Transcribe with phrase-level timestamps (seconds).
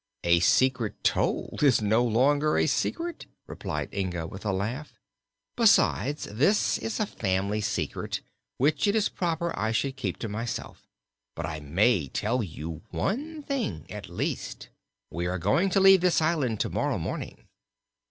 [0.23, 4.95] "A secret told is no longer a secret," replied Inga, with a laugh.
[5.55, 8.21] "Besides, this is a family secret,
[8.57, 10.87] which it is proper I should keep to myself.
[11.35, 14.69] But I may tell you one thing, at least:
[15.11, 17.47] We are going to leave this island to morrow morning."